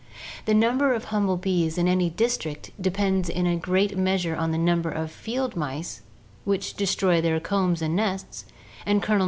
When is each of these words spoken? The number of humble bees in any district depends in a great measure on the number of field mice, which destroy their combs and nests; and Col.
The 0.45 0.55
number 0.55 0.95
of 0.95 1.03
humble 1.03 1.37
bees 1.37 1.77
in 1.77 1.87
any 1.87 2.09
district 2.09 2.71
depends 2.81 3.29
in 3.29 3.45
a 3.45 3.55
great 3.55 3.95
measure 3.95 4.35
on 4.35 4.49
the 4.51 4.57
number 4.57 4.89
of 4.89 5.11
field 5.11 5.55
mice, 5.55 6.01
which 6.43 6.73
destroy 6.73 7.21
their 7.21 7.39
combs 7.39 7.83
and 7.83 7.95
nests; 7.95 8.45
and 8.83 9.03
Col. 9.03 9.19